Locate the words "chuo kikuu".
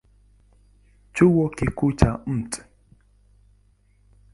1.15-1.91